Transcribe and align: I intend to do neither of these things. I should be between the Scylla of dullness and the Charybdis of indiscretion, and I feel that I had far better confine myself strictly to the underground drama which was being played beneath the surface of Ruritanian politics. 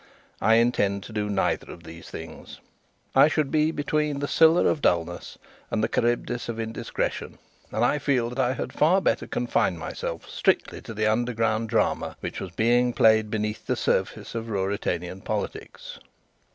I 0.41 0.55
intend 0.55 1.03
to 1.03 1.13
do 1.13 1.29
neither 1.29 1.71
of 1.71 1.83
these 1.83 2.09
things. 2.09 2.59
I 3.13 3.27
should 3.27 3.51
be 3.51 3.69
between 3.69 4.17
the 4.17 4.27
Scylla 4.27 4.65
of 4.65 4.81
dullness 4.81 5.37
and 5.69 5.83
the 5.83 5.87
Charybdis 5.87 6.49
of 6.49 6.59
indiscretion, 6.59 7.37
and 7.71 7.85
I 7.85 7.99
feel 7.99 8.27
that 8.31 8.39
I 8.39 8.53
had 8.53 8.73
far 8.73 8.99
better 8.99 9.27
confine 9.27 9.77
myself 9.77 10.27
strictly 10.27 10.81
to 10.81 10.95
the 10.95 11.05
underground 11.05 11.69
drama 11.69 12.17
which 12.19 12.39
was 12.39 12.49
being 12.49 12.93
played 12.93 13.29
beneath 13.29 13.67
the 13.67 13.75
surface 13.75 14.33
of 14.33 14.49
Ruritanian 14.49 15.21
politics. 15.21 15.99